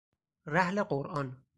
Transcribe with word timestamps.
رحل 0.47 0.83
قرآن 0.83 1.43